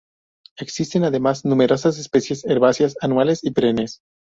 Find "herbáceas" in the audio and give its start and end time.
2.45-2.95